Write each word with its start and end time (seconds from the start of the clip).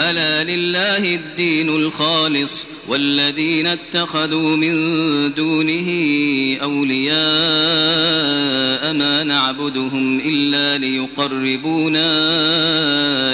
ألا 0.00 0.44
لله 0.44 1.14
الدين 1.14 1.68
الخالص 1.68 2.66
والذين 2.88 3.66
اتخذوا 3.66 4.56
من 4.56 4.74
دونه 5.34 5.88
أولياء 6.62 7.10
ما 8.92 9.24
نعبدهم 9.24 10.20
إلا 10.24 10.78
ليقربونا 10.78 12.10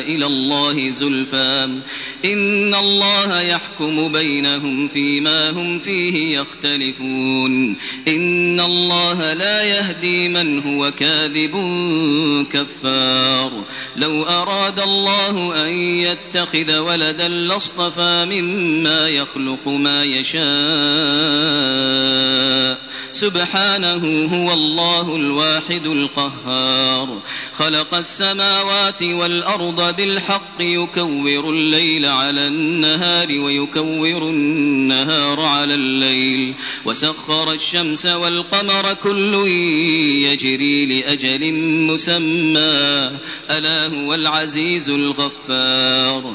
إلى 0.01 0.27
الله 0.27 0.91
زلفى. 0.91 1.69
إن 2.25 2.75
الله 2.75 3.41
يحكم 3.41 4.13
بينهم 4.13 4.89
فيما 4.89 5.51
هم 5.51 5.79
فيه 5.79 6.39
يختلفون. 6.39 7.77
إن 8.09 8.61
الله 8.61 9.33
لا 9.33 9.63
يهدي 9.63 10.29
من 10.29 10.59
هو 10.63 10.93
كاذب 10.93 11.57
كفار. 12.53 13.53
لو 13.97 14.23
أراد 14.23 14.81
الله 14.81 15.65
أن 15.65 15.69
يتخذ 15.69 16.56
ولدا 16.65 17.29
لاصطفى 17.29 18.27
مما 18.31 19.09
يخلق 19.09 19.69
ما 19.69 20.05
يشاء. 20.05 20.47
سبحانه 23.13 24.29
هو 24.33 24.53
الله 24.53 25.17
الواحد 25.17 25.87
القهار. 25.87 27.23
خلق 27.59 27.95
السماوات 27.95 29.03
والأرض 29.03 29.97
بالحق 29.97 30.61
يكور 30.61 31.51
الليل 31.51 32.07
على 32.07 32.47
النهار 32.47 33.29
ويكور 33.29 34.23
النهار 34.23 35.41
على 35.41 35.75
الليل. 35.75 36.55
وسخر 36.85 37.53
الشمس 37.53 38.07
والقمر 38.07 38.97
كل 39.03 39.35
يجري 40.25 40.87
لأجل 40.87 41.53
مسمى. 41.63 43.11
ألا 43.51 43.87
هو 43.87 44.15
العزيز 44.15 44.91
الغفار. 44.91 46.35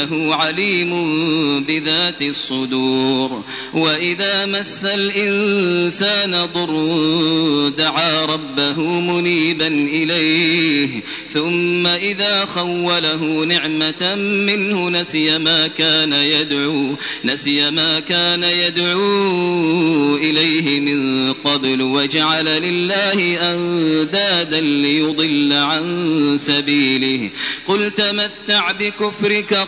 إنه 0.01 0.35
عليم 0.35 0.91
بذات 1.63 2.21
الصدور. 2.21 3.43
وإذا 3.73 4.45
مس 4.45 4.85
الإنسان 4.85 6.45
ضر 6.53 6.71
دعا 7.77 8.25
ربه 8.25 8.81
منيبا 8.81 9.67
إليه. 9.67 11.01
ثم 11.29 11.87
إذا 11.87 12.45
خوله 12.45 13.45
نعمة 13.45 14.15
منه 14.15 14.89
نسي 14.89 15.37
ما 15.37 15.67
كان 15.67 16.13
يدعو 16.13 16.95
نسي 17.25 17.71
ما 17.71 17.99
كان 17.99 18.43
يدعو 18.43 20.15
إليه 20.15 20.79
من 20.79 21.33
قبل. 21.33 21.81
وجعل 21.81 22.45
لله 22.45 23.37
أندادا 23.53 24.61
ليضل 24.61 25.53
عن 25.53 26.35
سبيله. 26.39 27.29
قل 27.67 27.91
تمتع 27.91 28.71
بكفرك 28.71 29.67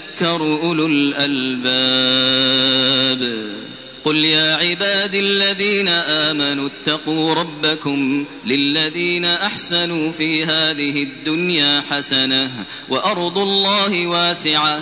أولو 0.21 0.87
الألباب. 0.87 2.41
قل 4.03 4.15
يا 4.15 4.55
عباد 4.55 5.15
الذين 5.15 5.87
آمنوا 5.87 6.69
اتقوا 6.69 7.33
ربكم 7.33 8.25
للذين 8.45 9.25
أحسنوا 9.25 10.11
في 10.11 10.45
هذه 10.45 11.03
الدنيا 11.03 11.83
حسنة 11.89 12.51
وأرض 12.89 13.37
الله 13.37 14.07
واسعة 14.07 14.81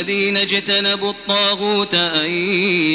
الذين 0.01 0.37
اجتنبوا 0.37 1.11
الطاغوت 1.11 1.95
أن 1.95 2.29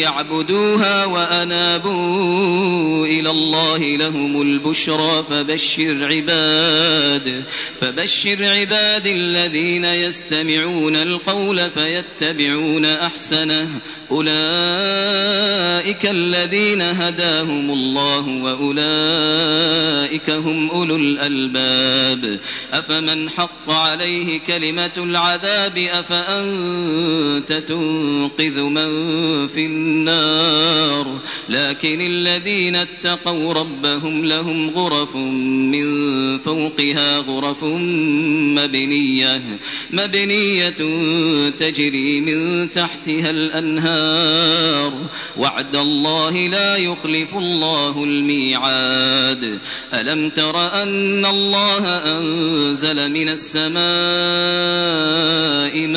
يعبدوها 0.01 1.05
وأنابوا 1.05 3.07
إلى 3.07 3.31
الله 3.31 3.79
لهم 3.79 4.43
البشرى 4.43 5.25
فبشر 5.31 5.97
عباد 6.01 7.45
فبشر 7.81 8.37
عباد 8.41 9.07
الذين 9.07 9.85
يستمعون 9.85 10.97
القول 10.97 11.71
فيتبعون 11.71 12.85
أحسنه. 12.85 13.69
أولئك 14.11 16.07
الذين 16.07 16.83
هداهم 16.83 17.71
الله 17.71 18.29
وأولئك 18.29 20.31
هم 20.31 20.71
أولو 20.71 20.97
الألباب. 20.97 22.39
أفمن 22.73 23.31
حق 23.31 23.71
عليه 23.71 24.41
كلمة 24.41 24.91
العذاب 24.97 25.79
أفأنت 25.79 26.96
تنقذ 27.47 28.61
من 28.61 28.89
في 29.49 29.67
النار. 29.67 31.19
لكن 31.49 32.01
الذين 32.01 32.77
اتقوا 32.77 33.53
ربهم 33.53 34.25
لهم 34.25 34.71
غرف 34.71 35.17
من 35.17 36.39
فوقها 36.39 37.19
غرف 37.19 37.65
مبنية 37.65 39.59
مبنية 39.91 40.77
تجري 41.51 42.21
من 42.21 42.73
تحتها 42.73 43.31
الأنهار. 43.31 44.93
وعد 45.37 45.77
الله 45.77 46.49
لا 46.49 46.77
يخلف 46.77 47.37
الله 47.37 48.05
الميعاد. 48.05 49.59
ألم 49.95 50.31
تر 50.31 50.83
أن 50.83 51.27
الله 51.27 51.89
أنزل 51.89 53.11
من 53.11 53.29
السماء 53.29 53.77
ماء 55.87 55.97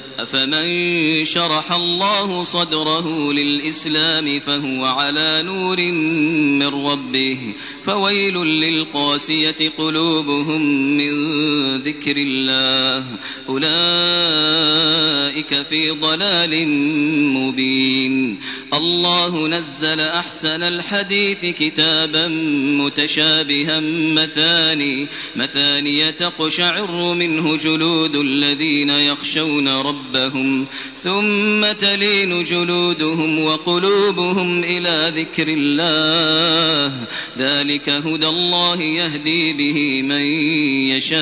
أفمن 0.23 1.25
شرح 1.25 1.71
الله 1.71 2.43
صدره 2.43 3.33
للإسلام 3.33 4.39
فهو 4.39 4.85
على 4.85 5.43
نور 5.45 5.81
من 5.81 6.67
ربه 6.67 7.53
فويل 7.85 8.37
للقاسية 8.37 9.71
قلوبهم 9.77 10.61
من 10.97 11.11
ذكر 11.77 12.17
الله 12.17 13.05
أولئك 13.49 13.71
في 15.69 15.89
ضلال 15.91 16.67
مبين 17.37 18.39
الله 18.73 19.47
نزل 19.47 19.99
أحسن 19.99 20.63
الحديث 20.63 21.45
كتابا 21.45 22.27
متشابها 22.77 23.79
مثاني 24.15 25.07
مثاني 25.35 26.11
تقشعر 26.11 27.13
منه 27.13 27.57
جلود 27.57 28.15
الذين 28.15 28.89
يخشون 28.89 29.67
ربهم 29.67 30.10
ربهم 30.15 30.67
ثم 31.03 31.71
تلين 31.71 32.43
جلودهم 32.43 33.43
وقلوبهم 33.43 34.63
إلى 34.63 35.13
ذكر 35.15 35.47
الله. 35.47 36.95
ذلك 37.37 37.89
هدى 37.89 38.27
الله 38.27 38.81
يهدي 38.81 39.53
به 39.53 40.01
من 40.01 40.21
يشاء. 40.91 41.21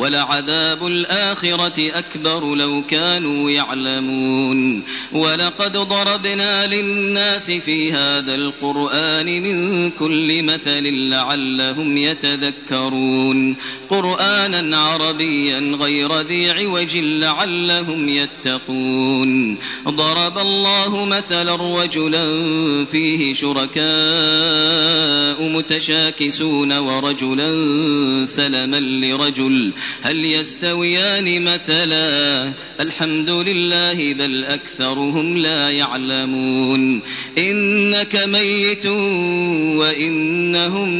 ولعذاب 0.00 0.86
الآخرة 0.86 1.90
أكبر 1.98 2.54
لو 2.54 2.82
كانوا 2.88 3.50
يعلمون. 3.50 4.82
ولقد 5.12 5.72
ضربنا 5.72 6.66
للناس 6.66 7.50
في 7.50 7.92
هذا 7.92 8.34
القرآن 8.34 9.42
من 9.42 9.90
كل 9.90 10.42
مثل 10.42 10.94
لعلهم 11.10 11.96
يتذكرون. 11.96 13.56
قرآنا 13.88 14.76
عربيا 14.76 15.76
غير 15.80 16.20
ذي 16.20 16.50
عوج 16.50 16.96
لعلهم 16.96 18.08
يتقون. 18.08 19.58
ضرب 19.88 20.38
الله 20.38 21.04
مثلا 21.04 21.82
رجلا 21.82 22.44
فيه 22.84 23.34
شركاء 23.34 23.80
متشاكسون 25.48 26.78
ورجلا 26.78 27.50
سلما 28.26 28.80
لرجل 28.80 29.72
هل 30.02 30.24
يستويان 30.24 31.42
مثلا؟ 31.42 32.52
الحمد 32.80 33.30
لله 33.30 34.12
بل 34.12 34.44
أكثرهم 34.44 35.36
لا 35.36 35.70
يعلمون. 35.70 37.00
إنك 37.38 38.16
ميت 38.16 38.86
وإنهم 39.76 40.90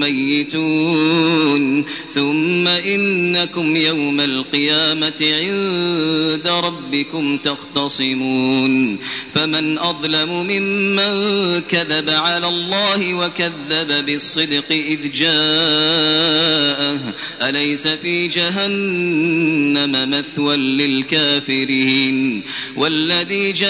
ميتون. 0.00 1.84
ثم 2.14 2.68
إنكم 2.68 3.76
يوم 3.76 4.20
القيامة 4.20 5.14
عند 5.20 6.48
ربكم 6.48 7.38
تختصمون. 7.38 8.98
فمن 9.34 9.78
أظلم 9.78 10.46
ممن 10.46 11.60
كذب 11.60 12.10
على 12.10 12.48
الله 12.48 13.14
وكذب 13.14 14.06
بالصدق 14.06 14.70
إذ 14.70 15.12
جاءه. 15.12 17.00
أليس 17.42 17.75
في 17.82 18.28
جهنم 18.28 20.10
مثوى 20.10 20.56
للكافرين 20.56 22.42
والذي 22.76 23.52
جاء 23.52 23.66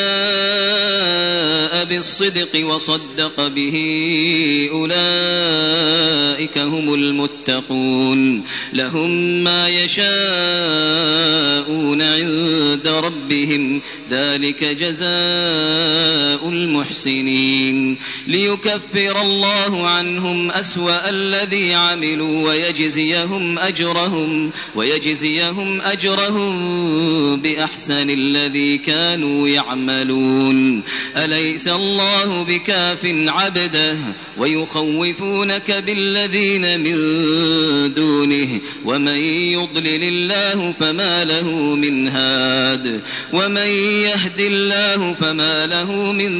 بالصدق 1.85 2.67
وصدق 2.67 3.47
به 3.47 3.77
أولئك 4.73 6.59
هم 6.59 6.95
المتقون 6.95 8.45
لهم 8.73 9.11
ما 9.45 9.69
يشاءون 9.69 10.07
عند 12.03 12.89
ربهم 12.89 13.81
ذلك 14.11 14.65
جزاء 14.65 16.49
المحسنين 16.49 17.99
ليكفر 18.27 19.21
الله 19.23 19.89
عنهم 19.89 20.51
أسوأ 20.51 21.11
الذي 21.11 21.75
عملوا 21.75 22.49
ويجزيهم 22.49 23.59
أجرهم 23.97 24.51
ويجزيهم 24.75 25.81
أجرهم 25.81 26.57
بأحسن 27.41 28.11
الذي 28.11 28.79
كانوا 28.79 29.49
يعملون. 29.49 30.83
أليس 31.17 31.69
الله 31.69 32.43
بكاف 32.43 33.01
عبده 33.05 33.97
ويخوفونك 34.39 35.71
بالذين 35.71 36.81
من 36.81 36.95
دونه؟ 37.95 38.61
ومن 38.85 39.17
يضلل 39.57 40.03
الله 40.03 40.73
فما 40.73 41.25
له 41.25 41.75
من 41.75 42.09
هاد. 42.09 43.01
ومن 43.33 43.69
يهد 44.07 44.41
الله 44.41 45.13
فما 45.13 45.67
له 45.67 46.13
من 46.13 46.33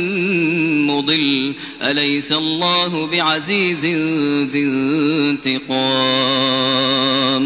مضل. 0.87 1.53
أليس 1.83 2.33
الله 2.33 3.07
بعزيز 3.07 3.85
ذي 4.53 4.67
انتقام؟ 5.47 7.46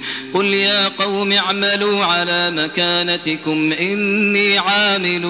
قل 0.33 0.45
يا 0.45 0.87
قوم 0.87 1.31
اعملوا 1.31 2.05
على 2.05 2.51
مكانتكم 2.51 3.73
إني 3.73 4.57
عامل 4.57 5.21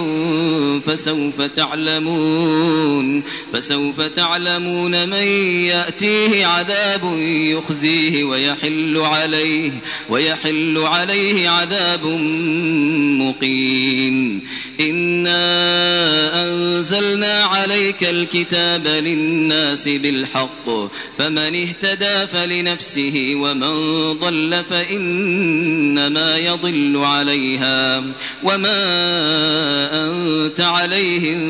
فسوف 0.86 1.42
تعلمون 1.42 3.24
فسوف 3.54 4.02
تعلمون 4.02 5.10
من 5.10 5.24
يأتيه 5.68 6.46
عذاب 6.46 7.18
يخزيه 7.28 8.24
ويحل 8.24 8.98
عليه 8.98 9.72
ويحل 10.10 10.78
عليه 10.78 11.50
عذاب 11.50 12.06
مقيم. 13.22 14.44
إنا 14.80 15.32
أنزلنا 16.44 17.44
عليك 17.44 18.04
الكتاب 18.04 18.88
للناس 18.88 19.88
بالحق 19.88 20.70
فمن 21.18 21.56
اهتدى 21.56 22.28
فلنفسه 22.28 23.32
ومن 23.36 24.14
ضل 24.20 24.61
فإنما 24.62 26.38
يضل 26.38 26.98
عليها 26.98 28.04
وما 28.44 28.82
أنت 29.94 30.60
عليهم 30.60 31.42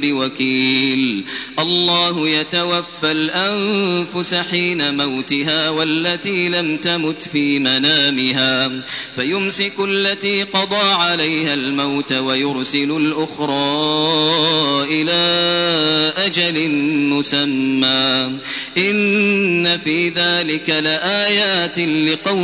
بوكيل. 0.00 1.24
الله 1.58 2.28
يتوفى 2.28 3.12
الأنفس 3.12 4.34
حين 4.34 4.96
موتها 4.96 5.70
والتي 5.70 6.48
لم 6.48 6.76
تمت 6.76 7.22
في 7.22 7.58
منامها 7.58 8.70
فيمسك 9.16 9.72
التي 9.88 10.42
قضى 10.42 10.92
عليها 10.92 11.54
الموت 11.54 12.12
ويرسل 12.12 12.90
الأخرى 12.90 13.54
إلى 14.90 15.14
أجل 16.16 16.68
مسمى. 17.10 18.32
إن 18.78 19.78
في 19.78 20.08
ذلك 20.08 20.70
لآيات 20.70 21.78
لقوم 21.78 22.43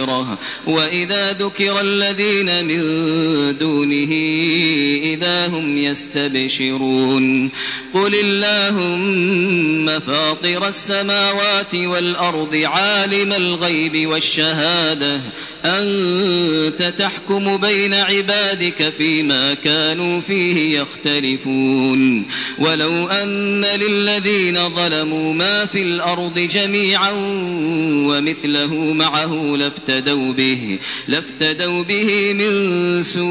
وإذا 0.67 1.31
ذكر 1.33 1.81
الذين 1.81 2.65
من 2.65 2.81
دونه 3.57 4.11
إذا 5.03 5.47
هم 5.47 5.77
يستبشرون. 5.77 7.51
قل 7.93 8.15
اللهم 8.15 9.99
فاطر 9.99 10.67
السماوات 10.67 11.75
والأرض 11.75 12.55
عالم 12.55 13.33
الغيب 13.33 14.07
والشهادة. 14.07 15.21
أنت 15.65 16.93
تحكم 16.97 17.57
بين 17.57 17.93
عبادك 17.93 18.93
فيما 18.97 19.53
كانوا 19.53 20.21
فيه 20.21 20.79
يختلفون. 20.79 22.27
ولو 22.57 23.07
أن 23.07 23.65
للذين 23.65 24.69
ظلموا 24.69 25.33
ما 25.33 25.65
في 25.65 25.81
الأرض 25.81 26.39
جميعا 26.39 27.11
ومثله 28.07 28.73
معه 28.75 29.55
لافتدوا 29.57 30.33
به 30.33 30.79
لافتدوا 31.07 31.83
به 31.83 32.33
من 32.33 33.03
سوء 33.03 33.21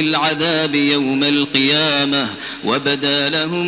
العذاب 0.00 0.74
يوم 0.74 1.24
القيامة. 1.24 2.28
وبدا 2.64 3.28
لهم 3.28 3.66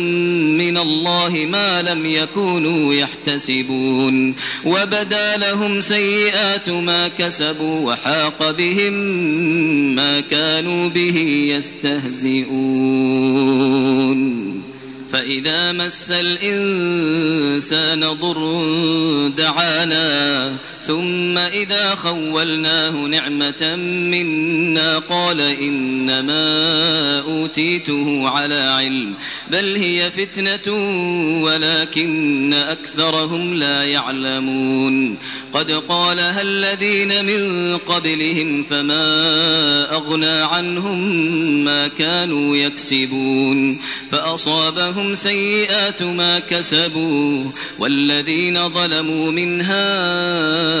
من 0.57 0.77
الله 0.77 1.47
ما 1.51 1.81
لم 1.81 2.05
يكونوا 2.05 2.93
يحتسبون. 2.93 4.35
وبدا 4.65 5.37
لهم 5.37 5.81
سيئات 5.81 6.70
ما 6.71 7.07
كسبوا 7.07 7.91
وحاق 7.91 8.51
بهم 8.51 8.93
ما 9.95 10.19
كانوا 10.19 10.89
به 10.89 11.17
يستهزئون. 11.57 12.51
فإذا 15.11 15.71
مس 15.71 16.11
الإنسان 16.11 17.99
ضر 17.99 18.57
دعانا 19.37 20.51
ثم 20.91 21.37
إذا 21.37 21.95
خولناه 21.95 22.91
نعمة 22.91 23.75
منا 24.11 24.99
قال 24.99 25.41
إنما 25.41 27.19
أوتيته 27.19 28.29
على 28.29 28.59
علم 28.59 29.13
بل 29.51 29.75
هي 29.75 30.11
فتنة 30.11 30.73
ولكن 31.43 32.53
أكثرهم 32.53 33.53
لا 33.53 33.83
يعلمون. 33.83 35.17
قد 35.53 35.71
قالها 35.71 36.41
الذين 36.41 37.25
من 37.25 37.77
قبلهم 37.77 38.63
فما 38.63 39.05
أغنى 39.95 40.41
عنهم 40.41 40.99
ما 41.63 41.87
كانوا 41.87 42.57
يكسبون. 42.57 43.81
فأصابهم 44.11 45.15
سيئات 45.15 46.01
ما 46.01 46.39
كسبوا 46.39 47.51
والذين 47.79 48.69
ظلموا 48.69 49.31
من 49.31 49.61
هؤلاء 49.61 50.80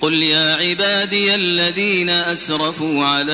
قل 0.00 0.14
يا 0.14 0.54
عبادي 0.54 1.34
الذين 1.34 2.10
أسرفوا 2.10 3.04
على 3.04 3.32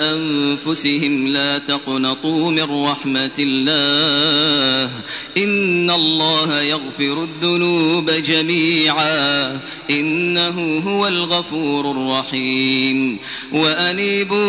أنفسهم 0.00 1.28
لا 1.28 1.58
تقنطوا 1.58 2.50
من 2.50 2.84
رحمة 2.84 3.30
الله 3.38 4.90
إن 5.36 5.90
الله 5.90 6.60
يغفر 6.60 7.24
الذنوب 7.24 8.10
جميعا 8.10 9.60
إنه 9.90 10.78
هو 10.78 11.08
الغفور 11.08 11.90
الرحيم 11.90 13.18
وأنيبوا 13.52 14.42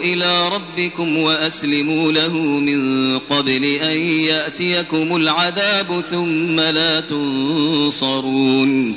إلى 0.00 0.48
ربكم 0.48 1.16
وأسلموا 1.18 2.12
له 2.12 2.38
من 2.38 3.18
قبل 3.18 3.64
أن 3.64 3.96
يأتيكم 4.06 5.16
العذاب 5.16 6.00
ثم 6.10 6.60
لا 6.60 7.00
تنصرون 7.00 8.96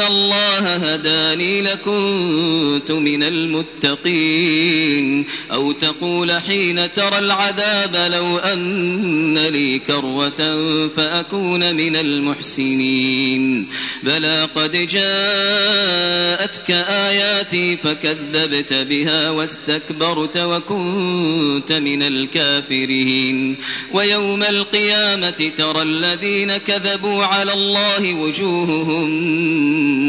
الله 0.00 0.76
هداني 0.76 1.62
لكنت 1.62 2.92
من 2.92 3.22
المتقين 3.22 5.24
أو 5.52 5.72
تقول 5.72 6.32
حين 6.32 6.92
ترى 6.92 7.18
العذاب 7.18 8.10
لو 8.12 8.38
أن 8.38 9.38
لي 9.38 9.78
كروة 9.78 10.58
فأكون 10.96 11.76
من 11.76 11.96
المحسنين 11.96 13.68
بلى 14.02 14.48
قد 14.54 14.72
جاءتك 14.72 16.70
آياتي 16.88 17.76
فكذبت 17.76 18.72
بها 18.72 19.30
واستكبرت 19.30 20.36
وكنت 20.36 21.72
من 21.72 22.02
الكافرين 22.02 23.56
ويوم 23.92 24.42
القيامة 24.42 25.50
ترى 25.58 25.82
الذين 25.82 26.56
كذبوا 26.56 27.24
على 27.24 27.52
الله 27.52 28.14
وجوههم 28.14 29.08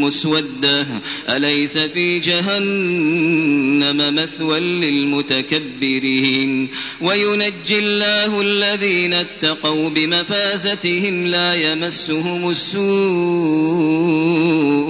مسودة. 0.00 0.86
أليس 1.28 1.78
في 1.78 2.18
جهنم 2.18 4.14
مثوى 4.14 4.60
للمتكبرين؟ 4.60 6.68
وينجي 7.00 7.78
الله 7.78 8.40
الذين 8.40 9.14
اتقوا 9.14 9.88
بمفازتهم 9.88 11.26
لا 11.26 11.54
يمسهم 11.54 12.50
السوء. 12.50 13.99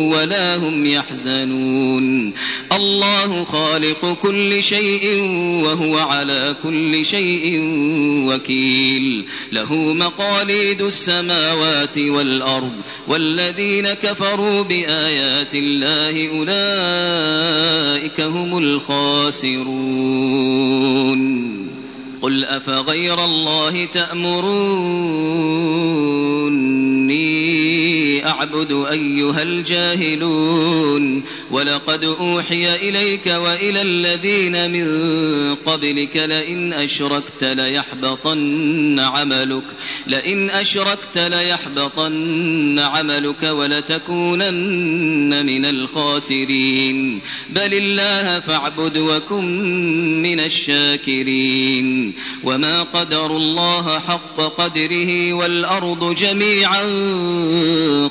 ولا 0.01 0.57
هم 0.57 0.87
يحزنون. 0.87 2.33
الله 2.73 3.45
خالق 3.45 4.19
كل 4.23 4.63
شيء 4.63 5.21
وهو 5.65 5.99
على 5.99 6.57
كل 6.63 7.05
شيء 7.05 7.61
وكيل. 8.27 9.25
له 9.53 9.75
مقاليد 9.75 10.83
السماوات 10.83 11.99
والأرض 11.99 12.73
والذين 13.09 13.93
كفروا 13.93 14.63
بآيات 14.63 15.55
الله 15.55 16.29
أولئك 16.39 18.21
هم 18.21 18.59
الخاسرون. 18.59 19.81
قل 22.23 22.45
أفغير 22.45 23.25
الله 23.25 23.85
تأمروني؟ 23.85 24.51
أعبد 28.31 28.87
أيها 28.91 29.43
الجاهلون. 29.43 31.23
ولقد 31.51 32.05
أوحي 32.05 32.75
إليك 32.75 33.27
وإلى 33.27 33.83
الذين 33.83 34.71
من 34.71 34.87
قبلك 35.55 36.17
لئن 36.17 36.73
أشركت 36.73 37.45
ليحبطن 37.45 39.01
عملك 39.01 39.65
لئن 40.07 40.51
أشركت 40.51 41.19
ليحبطن 41.19 42.79
عملك 42.79 43.43
ولتكونن 43.43 45.47
من 45.47 45.65
الخاسرين. 45.65 47.21
بل 47.51 47.75
الله 47.75 48.41
فاعبد 48.41 48.99
وكن 48.99 50.23
من 50.23 50.41
الشاكرين. 50.41 52.15
وما 52.45 52.83
قدر 52.83 53.37
الله 53.37 53.99
حق 53.99 54.37
قدره 54.37 55.33
والأرض 55.33 56.15
جميعا 56.15 56.83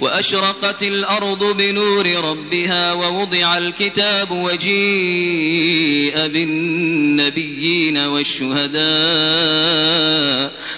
وأشرقت 0.00 0.82
الأرض 0.82 1.56
بنور 1.56 2.06
ربها 2.06 2.92
ووضع 2.92 3.58
الكتاب 3.58 4.30
وجيء 4.30 6.26
بالنبيين 6.26 7.98
والشهداء 7.98 8.86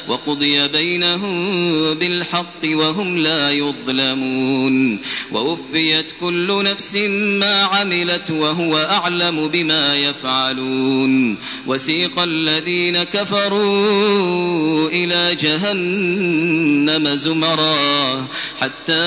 وقضي 0.09 0.69
بينهم 0.69 1.59
بالحق 1.95 2.65
وهم 2.65 3.19
لا 3.19 3.50
يظلمون 3.50 5.00
ووفيت 5.33 6.12
كل 6.21 6.65
نفس 6.65 6.97
ما 7.41 7.62
عملت 7.62 8.31
وهو 8.31 8.79
أعلم 8.79 9.49
بما 9.49 9.97
يفعلون 9.97 11.38
وسيق 11.67 12.19
الذين 12.19 13.03
كفروا 13.03 14.88
إلى 14.88 15.35
جهنم 15.35 17.09
زمرا 17.09 18.27
حتى 18.61 18.98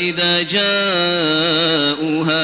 إذا 0.00 0.42
جاءوها 0.42 1.98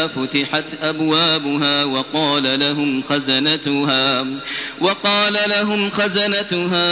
فتحت 0.06 0.64
أبوابها 0.82 1.84
وقال 1.84 2.60
لهم 2.60 3.02
خزنتها 3.02 4.26
وقال 4.80 5.38
لهم 5.46 5.90
خزنتها 5.90 6.84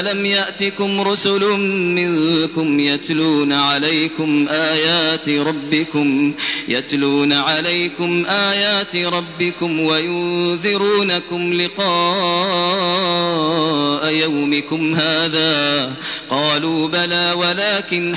ألم 0.00 0.26
يأتكم 0.26 1.00
رسل 1.00 1.50
منكم 1.70 2.80
يتلون 2.80 3.52
عليكم 3.52 4.46
آيات 4.50 5.28
ربكم 5.28 6.34
يتلون 6.68 7.32
عليكم 7.32 8.26
آيات 8.26 8.96
ربكم 8.96 9.80
وينذرونكم 9.80 11.52
لقاء 11.52 12.86
يومكم 14.12 14.94
هذا؟ 14.94 15.92
قالوا 16.30 16.88
بلى 16.88 17.32
ولكن 17.36 18.16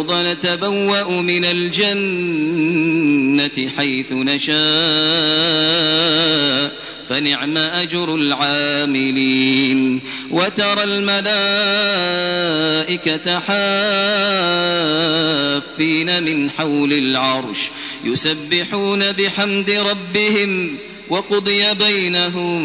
الأرض 0.00 0.26
نتبوأ 0.26 1.20
من 1.20 1.44
الجنة 1.44 2.88
حيث 3.76 4.12
نشاء 4.12 4.58
فنعم 7.08 7.58
أجر 7.58 8.14
العاملين. 8.14 10.00
وترى 10.30 10.84
الملائكة 10.84 11.78
حافين 15.58 16.22
من 16.22 16.50
حول 16.50 16.92
العرش 16.92 17.70
يسبحون 18.04 19.12
بحمد 19.12 19.70
ربهم 19.70 20.76
وقضي 21.10 21.74
بينهم 21.74 22.62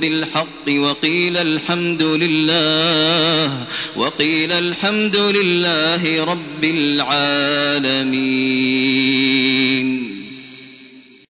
بالحق 0.00 0.68
وقيل 0.68 1.36
الحمد 1.36 2.02
لله 2.02 3.64
وقيل 3.96 4.52
الحمد 4.52 5.16
لله 5.16 6.24
رب 6.24 6.64
العالمين. 6.64 8.06